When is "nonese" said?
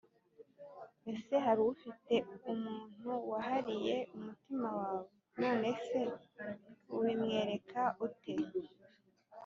5.39-5.99